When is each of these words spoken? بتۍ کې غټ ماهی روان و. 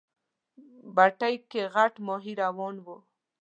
بتۍ 0.95 1.35
کې 1.49 1.61
غټ 1.73 1.93
ماهی 2.05 2.33
روان 2.43 2.75
و. 2.85 2.87